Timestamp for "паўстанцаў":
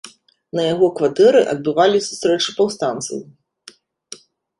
2.61-3.21